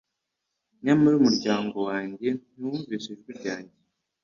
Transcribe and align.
Nyamara 0.83 1.15
umuryango 1.17 1.77
wanjye 1.89 2.29
ntiwumvise 2.37 3.07
ijwi 3.13 3.31
ryanjye 3.39 3.77